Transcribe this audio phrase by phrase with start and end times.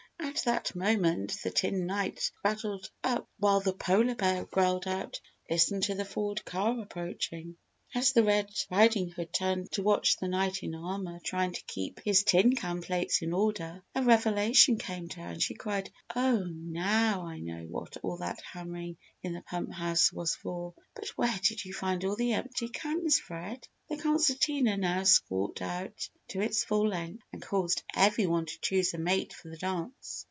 [0.23, 5.81] At that moment the Tin Knight rattled up while the Polar Bear growled out, "Listen
[5.81, 7.57] to the Ford Car approaching."
[7.93, 12.23] As Red Riding Hood turned to watch the Knight in Armour trying to keep his
[12.23, 17.25] tin can plates in order, a revelation came to her and she cried, "Oh, now
[17.27, 20.73] I know what all that hammering in the pump house was for!
[20.95, 25.61] But where did you find all the old empty cans, Fred?" The concertina now squawked
[25.61, 29.57] out to its full length and caused every one to choose a mate for the
[29.57, 30.19] dance.